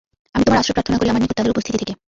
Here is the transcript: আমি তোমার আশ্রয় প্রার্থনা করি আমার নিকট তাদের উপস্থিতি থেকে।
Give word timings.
আমি 0.35 0.43
তোমার 0.45 0.59
আশ্রয় 0.61 0.75
প্রার্থনা 0.75 0.97
করি 0.99 1.09
আমার 1.11 1.21
নিকট 1.23 1.35
তাদের 1.39 1.53
উপস্থিতি 1.53 1.77
থেকে। 1.81 1.93